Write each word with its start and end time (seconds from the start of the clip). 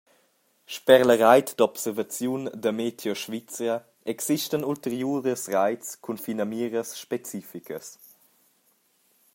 Sper 0.75 1.01
la 1.07 1.15
reit 1.19 1.49
d’observaziun 1.57 2.43
da 2.61 2.71
MeteoSvizra 2.77 3.75
existan 4.13 4.67
ulteriuras 4.71 5.43
reits 5.55 5.87
cun 6.03 6.21
finamiras 6.25 6.89
specificas. 7.03 7.87